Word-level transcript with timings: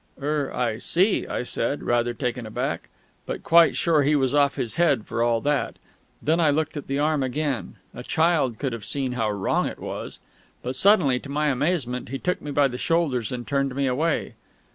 "Er 0.19 0.51
I 0.51 0.79
see," 0.79 1.27
I 1.27 1.43
said, 1.43 1.83
rather 1.83 2.11
taken 2.15 2.47
aback 2.47 2.89
(but 3.27 3.43
quite 3.43 3.75
sure 3.75 4.01
he 4.01 4.15
was 4.15 4.33
off 4.33 4.55
his 4.55 4.73
head 4.73 5.05
for 5.05 5.21
all 5.21 5.41
that). 5.41 5.75
Then 6.23 6.39
I 6.39 6.49
looked 6.49 6.75
at 6.75 6.87
the 6.87 6.97
arm 6.97 7.21
again; 7.21 7.75
a 7.93 8.01
child 8.01 8.57
could 8.57 8.73
have 8.73 8.83
seen 8.83 9.11
how 9.11 9.29
wrong 9.29 9.67
it 9.67 9.77
was.... 9.77 10.17
But 10.63 10.75
suddenly, 10.75 11.19
to 11.19 11.29
my 11.29 11.49
amazement, 11.49 12.09
he 12.09 12.17
took 12.17 12.41
me 12.41 12.49
by 12.49 12.67
the 12.67 12.79
shoulders 12.79 13.31
and 13.31 13.47
turned 13.47 13.75
me 13.75 13.85
away. 13.85 14.33